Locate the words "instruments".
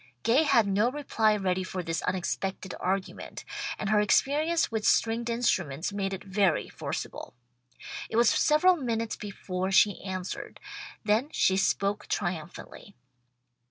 5.29-5.93